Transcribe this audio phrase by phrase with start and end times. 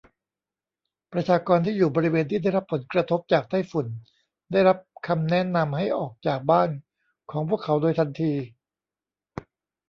[1.13, 3.85] ประชากรที่อยู่บริเวณที่ได้รับผลกระทบจากไต้ฝุ่น
[4.51, 4.77] ได้รับ
[5.07, 6.69] คำแนะนำให้ออกจากบ้าน
[7.31, 8.33] ของพวกเขาโดยทันที